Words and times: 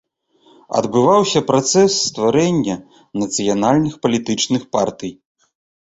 Адбываўся 0.79 1.39
працэс 1.49 1.91
стварэння 2.07 2.75
нацыянальных 3.23 3.93
палітычных 4.07 4.61
партый. 4.77 5.11